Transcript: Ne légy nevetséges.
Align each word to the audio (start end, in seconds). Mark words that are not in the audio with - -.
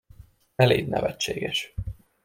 Ne 0.59 0.65
légy 0.65 0.87
nevetséges. 0.87 1.73